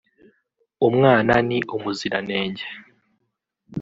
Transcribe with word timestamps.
umwana 0.87 1.33
ni 1.47 1.57
umuziranenge 1.75 2.65